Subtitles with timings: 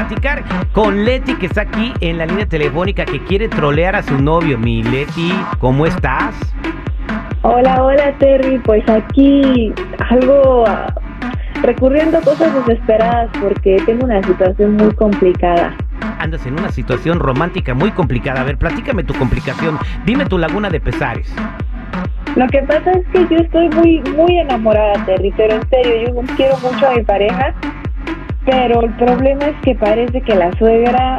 [0.00, 0.42] platicar
[0.72, 4.56] con Leti que está aquí en la línea telefónica que quiere trolear a su novio.
[4.56, 6.34] Mi Leti, ¿cómo estás?
[7.42, 9.72] Hola, hola Terry, pues aquí
[10.08, 10.94] algo ah,
[11.62, 15.76] recurriendo a cosas desesperadas porque tengo una situación muy complicada.
[16.18, 18.40] Andas en una situación romántica muy complicada.
[18.40, 19.78] A ver, platícame tu complicación.
[20.06, 21.34] Dime tu laguna de pesares.
[22.36, 26.36] Lo que pasa es que yo estoy muy muy enamorada Terry, pero en serio, yo
[26.36, 27.54] quiero mucho a mi pareja,
[28.46, 31.18] pero el problema es que parece que la suegra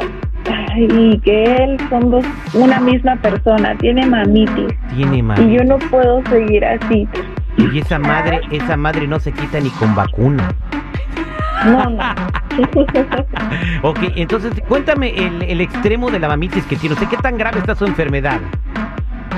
[0.77, 4.73] y que él son dos, una misma persona, tiene mamitis.
[4.95, 5.51] Tiene Y madre.
[5.53, 7.07] yo no puedo seguir así.
[7.57, 10.51] Y esa madre, esa madre no se quita ni con vacuna.
[11.65, 12.03] No, no.
[13.83, 16.93] Ok, entonces cuéntame el, el extremo de la mamitis que tiene.
[16.95, 18.39] ¿Usted qué tan grave está su enfermedad?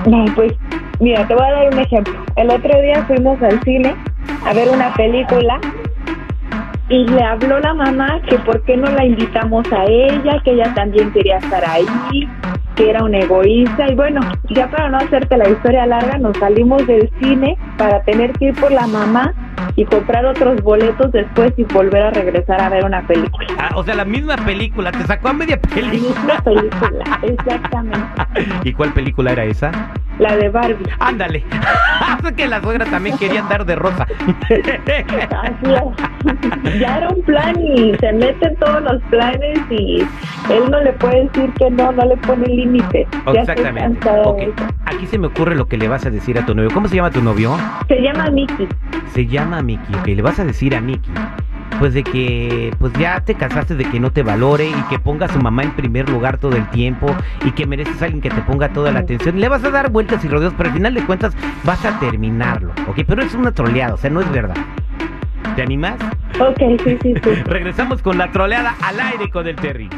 [0.07, 0.53] No, pues
[0.99, 2.13] mira, te voy a dar un ejemplo.
[2.35, 3.95] El otro día fuimos al cine
[4.45, 5.59] a ver una película
[6.89, 10.73] y le habló la mamá que por qué no la invitamos a ella, que ella
[10.73, 11.85] también quería estar ahí,
[12.75, 16.85] que era un egoísta y bueno, ya para no hacerte la historia larga, nos salimos
[16.87, 19.33] del cine para tener que ir por la mamá
[19.75, 23.47] y comprar otros boletos después y volver a regresar a ver una película.
[23.57, 26.41] Ah, o sea, la misma película, te sacó a media La misma película.
[26.43, 28.07] película, exactamente.
[28.63, 29.71] ¿Y cuál película era esa?
[30.19, 30.85] La de Barbie.
[30.99, 31.43] Ándale.
[32.01, 34.05] Hace que la suegra también quería andar de rosa.
[34.49, 36.79] Así es.
[36.79, 40.01] Ya era un plan y se mete en todos los planes y
[40.49, 42.45] él no le puede decir que no, no le pone
[43.01, 43.81] estoy Exactamente.
[43.81, 44.37] cansada Ok.
[44.37, 44.53] de eso.
[44.85, 46.69] Aquí se me ocurre lo que le vas a decir a tu novio.
[46.73, 47.57] ¿Cómo se llama tu novio?
[47.87, 48.67] Se llama Mickey.
[49.13, 49.93] Se llama Miki.
[49.95, 51.11] Ok, le vas a decir a Miki.
[51.83, 55.25] Pues de que pues ya te cansaste de que no te valore y que ponga
[55.25, 57.13] a su mamá en primer lugar todo el tiempo
[57.43, 59.37] y que mereces a alguien que te ponga toda la atención.
[59.37, 61.35] Le vas a dar vueltas y rodeos, pero al final de cuentas
[61.65, 62.71] vas a terminarlo.
[62.87, 64.55] Ok, pero es una troleada, o sea, no es verdad.
[65.57, 65.95] ¿Te animas?
[66.39, 67.29] Ok, sí, sí, sí.
[67.47, 69.89] Regresamos con la troleada al aire con el Terry.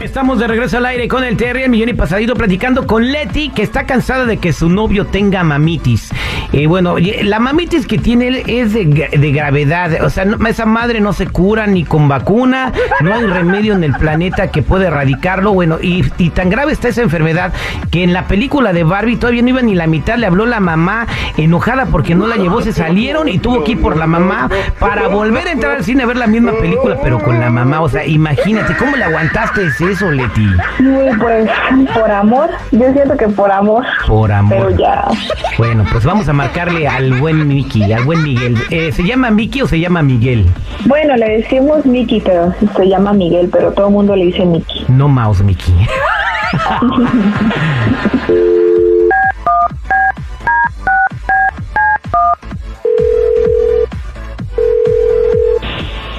[0.00, 3.50] Estamos de regreso al aire con el Terry, el millón y pasadito, platicando con Leti,
[3.50, 6.10] que está cansada de que su novio tenga mamitis.
[6.54, 10.02] Eh, bueno, y la mamitis que tiene él es de, de gravedad.
[10.02, 12.72] O sea, esa madre no se cura ni con vacuna,
[13.02, 15.52] no hay remedio en el planeta que pueda erradicarlo.
[15.52, 17.52] Bueno, y, tan grave está esa enfermedad
[17.90, 20.60] que en la película de Barbie todavía no iba ni la mitad, le habló la
[20.60, 21.06] mamá
[21.36, 25.08] enojada porque no la llevó, se salieron y tuvo que ir por la mamá para
[25.08, 27.82] volver a entrar al cine a ver la misma película, pero con la mamá.
[27.82, 29.60] O sea, imagínate, ¿cómo le aguantaste
[29.90, 30.46] eso, Leti?
[30.78, 31.50] Muy pues,
[31.92, 32.48] por amor.
[32.70, 33.84] Yo siento que por amor.
[34.06, 34.68] Por amor.
[34.68, 35.08] Pero ya.
[35.58, 38.56] Bueno, pues vamos a marcarle al buen Miki, al buen Miguel.
[38.70, 40.46] Eh, ¿Se llama Miki o se llama Miguel?
[40.86, 44.84] Bueno, le decimos Mickey, pero se llama Miguel, pero todo el mundo le dice Mickey.
[44.88, 45.74] No mouse Miki.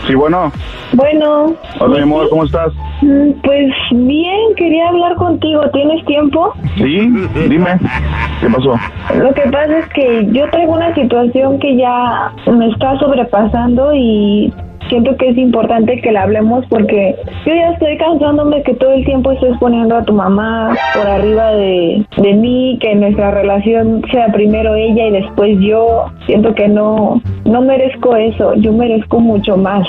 [0.07, 0.51] Sí, bueno.
[0.91, 1.55] Bueno.
[1.79, 2.73] Hola, mi amor, ¿cómo estás?
[3.01, 5.61] Pues bien, quería hablar contigo.
[5.73, 6.53] ¿Tienes tiempo?
[6.77, 7.09] Sí,
[7.49, 7.79] dime.
[8.39, 8.75] ¿Qué pasó?
[9.15, 14.53] Lo que pasa es que yo traigo una situación que ya me está sobrepasando y
[14.89, 19.05] siento que es importante que la hablemos porque yo ya estoy cansándome que todo el
[19.05, 24.27] tiempo estés poniendo a tu mamá por arriba de, de mí, que nuestra relación sea
[24.31, 26.05] primero ella y después yo.
[26.25, 29.87] Siento que no, no merezco eso, yo merezco mucho más.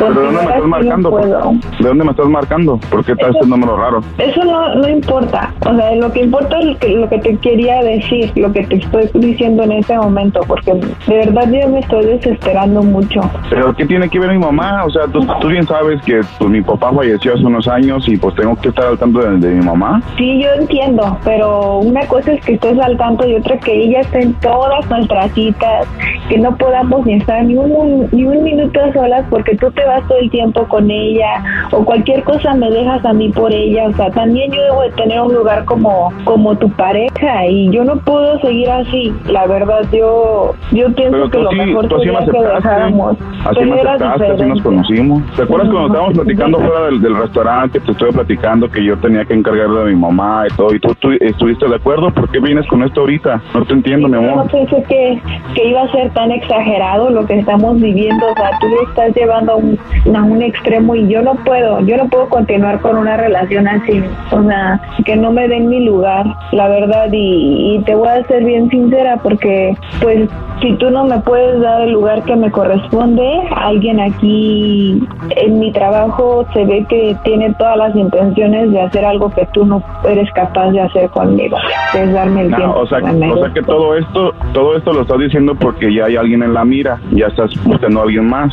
[0.00, 1.10] ¿Pero de dónde me estás marcando?
[1.10, 2.80] ¿De dónde me estás marcando?
[2.90, 4.00] ¿Por qué está este número raro?
[4.18, 5.52] Eso no, no importa.
[5.66, 8.64] O sea, lo que importa es lo que, lo que te quería decir, lo que
[8.64, 13.20] te estoy diciendo en este momento, porque de verdad yo me estoy desesperando mucho.
[13.50, 14.84] ¿Pero qué tiene que ver mi mamá?
[14.84, 18.16] O sea, tú, tú bien sabes que pues, mi papá falleció hace unos años y
[18.16, 20.02] pues tengo que estar al tanto de, de mi mamá.
[20.16, 24.00] Sí, yo entiendo, pero una cosa es que estés al tanto y otra que ella
[24.00, 25.86] esté en todas nuestras citas,
[26.30, 29.84] que no podamos ni estar ni un, ni un minuto a solas porque tú te
[29.84, 31.42] vas todo el tiempo con ella
[31.72, 33.88] o cualquier cosa me dejas a mí por ella.
[33.88, 37.82] O sea, también yo debo de tener un lugar como, como tu pareja y yo
[37.84, 39.12] no puedo seguir así.
[39.26, 42.54] La verdad, yo, yo pienso Pero que lo sí, mejor me sería que aceptaste.
[42.54, 43.16] dejáramos.
[43.44, 45.22] Así me aceptaste, así nos conocimos.
[45.34, 48.96] ¿Te acuerdas cuando estábamos platicando fuera del, del restaurante que te estuve platicando que yo
[48.98, 50.72] tenía que encargarle de mi mamá y todo?
[50.74, 52.10] ¿Y tú, tú estuviste de acuerdo?
[52.12, 53.42] ¿Por qué vienes con esto ahorita?
[53.52, 54.50] No te entiendo, mi Yo no amor.
[54.52, 55.20] pensé que,
[55.54, 58.26] que iba a ser tan exagerado lo que estamos viviendo.
[58.26, 59.78] O sea, tú lo estás llevando a un,
[60.14, 64.02] a un extremo y yo no puedo yo no puedo continuar con una relación así,
[64.32, 68.22] o sea, que no me den mi lugar, la verdad, y, y te voy a
[68.26, 70.28] ser bien sincera porque, pues,
[70.60, 73.24] si tú no me puedes dar el lugar que me corresponde,
[73.56, 75.02] alguien aquí
[75.36, 79.64] en mi trabajo se ve que tiene todas las intenciones de hacer algo que tú
[79.64, 81.56] no eres capaz de hacer conmigo,
[81.94, 83.54] es darme el No, tiempo o sea, que me o sea merezco.
[83.54, 87.00] que todo esto, todo esto lo estás diciendo porque ya hay alguien en la mira,
[87.12, 88.52] ya estás buscando a alguien más.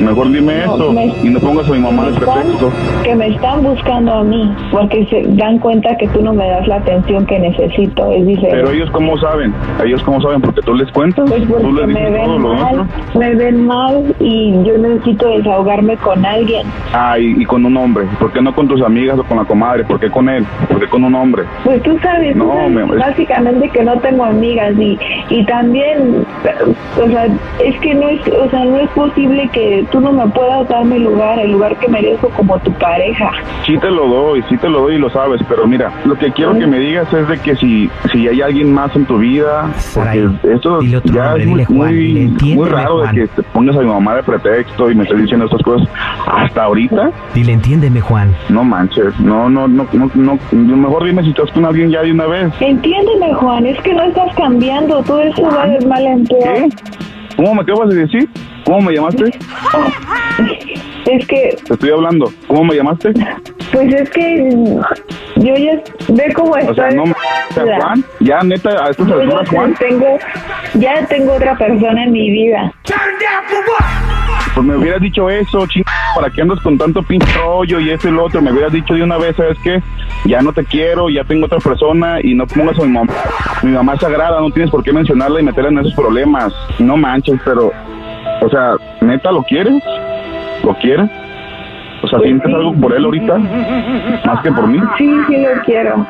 [0.00, 2.70] Mejor dime No, eso me- y no pongas a mi mamá de pretexto.
[3.04, 6.66] que me están buscando a mí porque se dan cuenta que tú no me das
[6.68, 9.52] la atención que necesito es diferente Pero ellos cómo saben,
[9.84, 12.54] ellos cómo saben porque tú les cuentas, pues tú les me dices todo ven lo
[12.54, 12.86] mal otro.
[13.18, 18.04] me ven mal y yo necesito desahogarme con alguien Ah, y, y con un hombre,
[18.18, 19.84] ¿por qué no con tus amigas o con la comadre?
[19.84, 20.44] ¿Por qué con él?
[20.68, 21.44] ¿Por qué con un hombre?
[21.64, 24.98] pues tú sabes, tú sabes básicamente que no tengo amigas y
[25.30, 26.24] y también
[27.02, 27.26] o sea
[27.64, 30.84] es que no es o sea no es posible que tú no me puedas dar
[30.84, 33.30] mi lugar el lugar que merezco como tu pareja
[33.66, 36.30] Sí te lo doy, sí te lo doy y lo sabes, pero mira, lo que
[36.32, 39.70] quiero que me digas es de que si, si hay alguien más en tu vida,
[39.76, 43.14] Saray, porque esto ya nombre, es muy, Juan, raro Juan.
[43.14, 45.88] de que te pongas a mi mamá de pretexto y me estés diciendo estas cosas.
[46.26, 48.34] Hasta ahorita, Dile, entiéndeme, Juan.
[48.48, 52.12] no manches, no, no, no, no, no, mejor dime si estás con alguien ya de
[52.12, 52.52] una vez.
[52.60, 56.68] entiéndeme Juan es que no estás cambiando todo eso va de mal en peor ¿Qué?
[57.38, 58.28] ¿Cómo me acabas de decir?
[58.64, 59.24] ¿Cómo me llamaste?
[61.06, 62.30] Es que, Te estoy hablando.
[62.48, 63.14] ¿Cómo me llamaste?
[63.72, 64.50] pues es que
[65.36, 66.72] yo ya ve cómo estoy.
[66.72, 67.12] O sea, no me...
[67.12, 70.18] o sea, Juan, ya neta, a estas alturas, Juan, tengo,
[70.74, 72.72] ya tengo otra persona en mi vida.
[74.54, 78.08] pues me hubieras dicho eso, ching, ¿para qué andas con tanto pinche rollo y eso
[78.08, 78.42] y lo otro?
[78.42, 79.80] Me hubieras dicho de una vez, ¿sabes qué?
[80.26, 83.12] Ya no te quiero, ya tengo otra persona y no pongas a mi mamá.
[83.62, 86.52] Mi mamá es sagrada, no tienes por qué mencionarla y meterla en esos problemas.
[86.78, 87.72] No manches, pero,
[88.40, 89.82] o sea, ¿neta lo quieres?
[90.64, 91.10] ¿Lo quieres?
[92.02, 93.38] O sea, Pues ¿sientes algo por él ahorita?
[94.24, 94.78] Más que por mí.
[94.96, 96.06] Sí, sí lo quiero.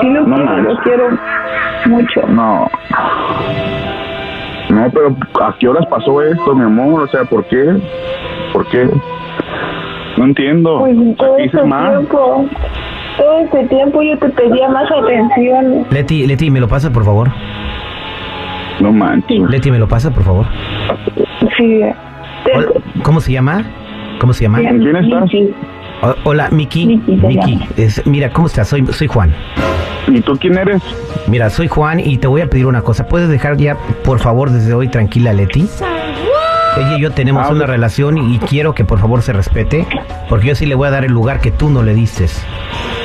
[0.00, 1.08] Sí lo No quiero, lo quiero
[1.86, 2.20] mucho.
[2.28, 2.70] No.
[4.68, 7.02] No, pero ¿a qué horas pasó esto, mi amor?
[7.04, 7.76] O sea, ¿por qué?
[8.52, 8.88] ¿Por qué?
[10.18, 10.80] No entiendo.
[10.80, 11.98] Pues todo Aquí este hice mal.
[11.98, 12.46] tiempo,
[13.16, 15.86] todo este tiempo yo te pedía más atención.
[15.90, 17.30] Leti, Leti, ¿me lo pasa, por favor?
[18.80, 19.40] No manches.
[19.48, 20.46] Leti, ¿me lo pasa, por favor?
[21.56, 21.80] Sí.
[22.54, 22.66] Hola,
[23.02, 23.64] ¿Cómo se llama?
[24.18, 24.58] ¿Cómo se llama?
[24.62, 25.30] ¿Con quién estás?
[25.30, 25.54] Sí.
[26.02, 26.86] O- hola, Miki.
[27.06, 27.60] Miki
[28.04, 28.68] mira, ¿cómo estás?
[28.68, 29.32] Soy, soy Juan.
[30.08, 30.82] ¿Y tú quién eres?
[31.28, 33.06] Mira, soy Juan y te voy a pedir una cosa.
[33.06, 35.66] ¿Puedes dejar ya, por favor, desde hoy tranquila a Leti?
[36.76, 39.86] Ella y yo tenemos Ah, una relación y quiero que por favor se respete,
[40.28, 42.26] porque yo sí le voy a dar el lugar que tú no le diste.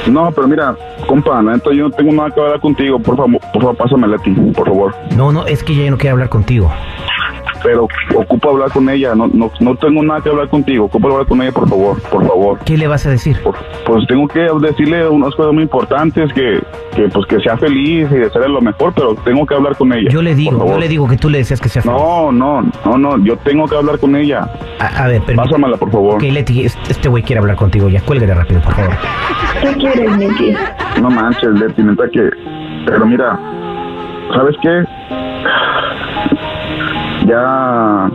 [0.09, 0.75] No, pero mira,
[1.07, 2.99] compa, la neta, yo no tengo nada que hablar contigo.
[2.99, 4.95] Por favor, por favor, pásamela a ti, por favor.
[5.15, 6.71] No, no, es que ya no quiere hablar contigo.
[7.63, 9.13] Pero ocupo hablar con ella.
[9.15, 10.85] No, no, no tengo nada que hablar contigo.
[10.85, 12.59] Ocupo hablar con ella, por favor, por favor.
[12.65, 13.37] ¿Qué le vas a decir?
[13.43, 13.55] Por-
[13.85, 16.61] pues tengo que decirle unas cosas muy importantes que,
[16.95, 20.09] que pues que sea feliz y desearle lo mejor, pero tengo que hablar con ella.
[20.09, 21.97] Yo le digo, yo le digo que tú le deseas que sea feliz.
[21.97, 24.47] No, no, no, no, yo tengo que hablar con ella.
[24.79, 25.37] A, a ver, permíteme.
[25.49, 26.15] Pásamela, por favor.
[26.15, 28.01] Ok, Leti, es- este güey quiere hablar contigo ya.
[28.01, 28.93] Cuélgale rápido, por favor.
[29.61, 30.53] ¿Qué quieres, Miki?
[31.01, 32.29] No manches, Leti, neta que...
[32.85, 33.37] Pero mira,
[34.33, 34.83] ¿sabes qué?
[37.29, 38.09] Ya...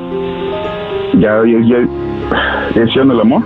[1.14, 1.78] Ya, ya, ya...
[2.74, 3.42] ¿Ya hicieron el amor?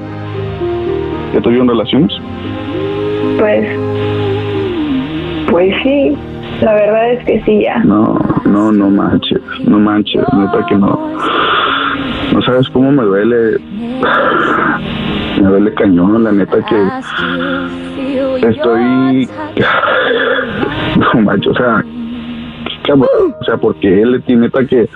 [1.35, 2.11] ¿Ya tuvieron relaciones?
[3.39, 3.69] Pues,
[5.51, 6.17] pues sí,
[6.63, 7.79] la verdad es que sí ya.
[7.85, 10.99] No, no, no manches, no manches, neta que no.
[12.33, 13.59] No sabes cómo me duele.
[15.43, 16.89] Me duele cañón, la neta que
[18.49, 19.29] estoy.
[20.97, 21.85] No manches, o sea.
[22.91, 24.89] O sea, porque él tiene neta que.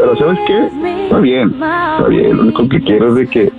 [0.00, 0.66] Pero ¿sabes qué?
[1.04, 2.34] Está bien, está bien.
[2.34, 3.52] Lo único que quiero es de que,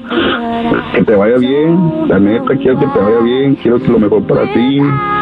[0.93, 2.07] que te vaya bien.
[2.07, 3.55] La neta, quiero que te vaya bien.
[3.55, 4.79] Quiero que lo mejor para ti.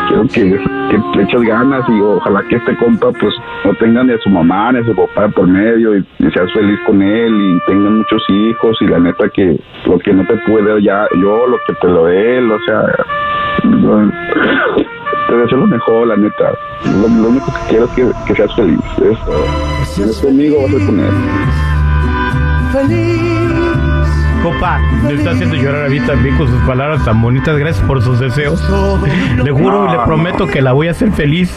[0.07, 0.57] Quiero que,
[0.89, 3.35] que le eches ganas y ojalá que este compa pues
[3.65, 6.79] no tenga ni a su mamá ni a su papá por medio y, seas feliz
[6.85, 10.81] con él y tengan muchos hijos y la neta que lo que no te puede
[10.81, 12.83] ya yo, lo que te lo dé él, o sea,
[13.65, 14.11] no,
[15.27, 16.53] te deseo lo mejor, la neta.
[16.85, 18.79] Lo, lo único que quiero es que, que seas feliz.
[18.97, 19.78] Eso.
[20.07, 21.11] Si conmigo, vas a con él.
[24.43, 27.57] Copa, me está haciendo llorar a mí también con sus palabras tan bonitas.
[27.57, 28.61] Gracias por sus deseos.
[29.43, 31.53] Le juro y le No, prometo que la voy a hacer feliz.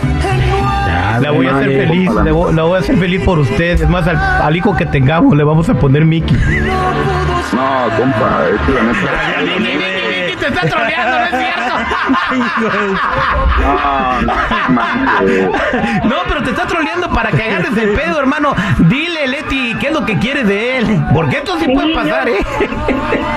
[1.21, 2.25] La voy a hacer feliz, ojalá.
[2.25, 3.81] le voy- la voy a hacer feliz por usted.
[3.83, 6.37] Es más, al, al hijo que tengamos le vamos a poner Mickey.
[6.37, 10.02] No, compa, es que la neta.
[10.43, 11.75] Te está troleando, ¿no es cierto?
[16.05, 18.55] no, pero te está troleando para que agarres el pedo, hermano.
[18.79, 21.01] Dile, Leti, ¿qué es lo que quieres de él?
[21.15, 22.39] Porque esto sí, puede pasar, ¿eh?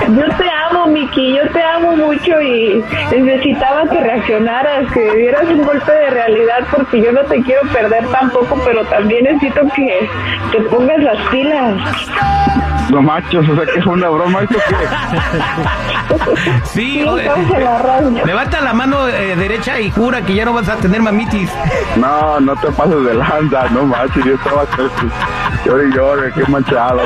[0.08, 5.62] Yo te amo, Miki, yo te amo mucho y necesitaba que reaccionaras, que dieras un
[5.62, 10.08] golpe de realidad porque yo no te quiero perder tampoco, pero también necesito que
[10.52, 11.74] te pongas las pilas.
[12.90, 14.76] No machos, o sea que es una broma esto que.
[16.64, 17.04] sí,
[18.24, 21.50] levanta la mano eh, derecha y jura que ya no vas a tener mamitis.
[21.96, 24.64] No, no te pases de lanza, no machos, yo estaba
[25.64, 27.00] llore y llore, qué manchado.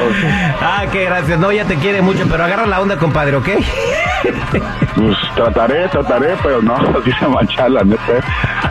[0.60, 3.48] Ah, qué gracias, no, ya te quiere mucho, pero agarra la onda, compadre, ¿ok?
[4.50, 8.00] Pues trataré, trataré, pero no, así se mancha la neta.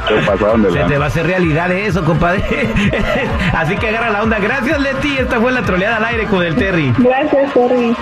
[0.08, 2.44] Se te va a hacer realidad eso, compadre.
[3.54, 4.40] así que agarra la onda.
[4.40, 5.18] Gracias, Leti.
[5.18, 6.94] Esta fue la troleada al aire con el Terry.
[6.98, 7.96] Gracias, Terry.